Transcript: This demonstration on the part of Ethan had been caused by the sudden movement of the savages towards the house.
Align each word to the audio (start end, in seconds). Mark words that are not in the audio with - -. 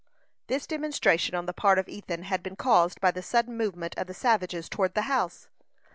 This 0.47 0.65
demonstration 0.65 1.35
on 1.35 1.45
the 1.45 1.53
part 1.53 1.77
of 1.77 1.87
Ethan 1.87 2.23
had 2.23 2.41
been 2.41 2.55
caused 2.55 2.99
by 2.99 3.11
the 3.11 3.21
sudden 3.21 3.55
movement 3.55 3.93
of 3.99 4.07
the 4.07 4.15
savages 4.15 4.67
towards 4.67 4.95
the 4.95 5.03
house. 5.03 5.47